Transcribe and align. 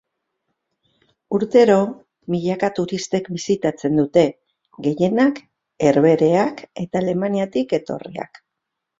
Urtero 1.37 1.73
milaka 2.35 2.69
turistek 2.79 3.27
bisitatzen 3.35 3.99
dute, 4.01 4.23
gehienak 4.87 5.37
Herbehereak 5.89 6.63
eta 6.85 6.99
Alemaniatik 7.03 7.77
etorriak. 7.81 8.41